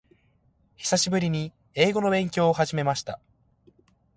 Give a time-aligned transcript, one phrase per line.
[0.77, 3.19] 久しぶりに英語の勉強を始めました。